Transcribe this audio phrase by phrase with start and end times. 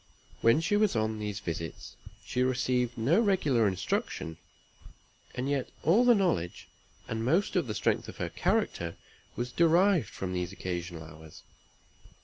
[0.41, 1.95] When she was on these visits,
[2.25, 4.37] she received no regular instruction;
[5.35, 6.67] and yet all the knowledge,
[7.07, 8.97] and most of the strength of her character,
[9.35, 11.43] was derived from these occasional hours.